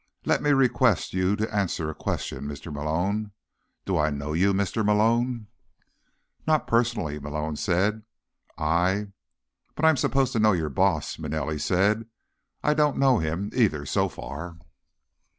Let 0.25 0.41
me 0.41 0.49
request 0.49 1.13
you 1.13 1.35
to 1.35 1.55
answer 1.55 1.87
a 1.87 1.93
question, 1.93 2.47
Mr. 2.47 2.73
Malone: 2.73 3.33
do 3.85 3.99
I 3.99 4.09
know 4.09 4.33
you, 4.33 4.51
Mr. 4.51 4.83
Malone?" 4.83 5.45
"Not 6.47 6.65
personally," 6.65 7.19
Malone 7.19 7.55
said. 7.55 8.01
"I—" 8.57 9.09
"But 9.75 9.85
I'm 9.85 9.97
supposed 9.97 10.33
to 10.33 10.39
know 10.39 10.53
your 10.53 10.69
boss," 10.69 11.17
Manelli 11.19 11.59
said. 11.59 12.07
"I 12.63 12.73
don't 12.73 12.97
know 12.97 13.19
him, 13.19 13.51
either, 13.53 13.85
so 13.85 14.09
far." 14.09 14.57